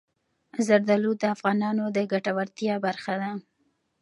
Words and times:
زردالو 0.65 1.11
د 1.21 1.23
افغانانو 1.35 1.83
د 1.95 1.97
ګټورتیا 2.11 2.75
برخه 2.85 3.13
ده. 3.21 3.31